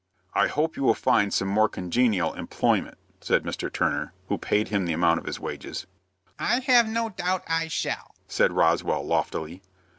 "I 0.33 0.47
hope 0.47 0.77
you 0.77 0.81
will 0.81 0.95
find 0.95 1.31
some 1.31 1.47
more 1.47 1.69
congenial 1.69 2.33
employment," 2.33 2.97
said 3.19 3.43
Mr. 3.43 3.71
Turner, 3.71 4.13
who 4.29 4.39
paid 4.39 4.69
him 4.69 4.85
the 4.85 4.93
amount 4.93 5.19
of 5.19 5.27
his 5.27 5.39
wages. 5.39 5.85
"I 6.39 6.61
have 6.61 6.87
no 6.89 7.09
doubt 7.09 7.43
I 7.47 7.67
shall," 7.67 8.15
said 8.27 8.51
Roswell, 8.51 9.05
loftily. 9.05 9.61